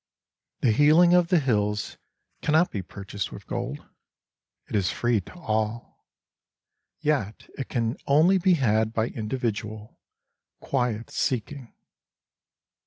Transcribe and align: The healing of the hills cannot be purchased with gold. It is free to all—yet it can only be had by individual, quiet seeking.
The 0.61 0.71
healing 0.71 1.13
of 1.13 1.27
the 1.27 1.37
hills 1.39 1.99
cannot 2.41 2.71
be 2.71 2.81
purchased 2.81 3.31
with 3.31 3.45
gold. 3.45 3.85
It 4.67 4.75
is 4.75 4.89
free 4.89 5.21
to 5.21 5.33
all—yet 5.35 7.47
it 7.55 7.69
can 7.69 7.97
only 8.07 8.39
be 8.39 8.55
had 8.55 8.93
by 8.93 9.09
individual, 9.09 9.99
quiet 10.59 11.11
seeking. 11.11 11.75